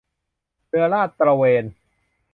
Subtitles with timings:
[0.67, 1.63] เรือลาดตระเวน